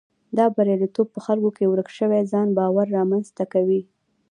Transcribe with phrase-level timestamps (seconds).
[0.37, 3.81] دا بریالیتوب په خلکو کې ورک شوی ځان باور رامنځته کوي.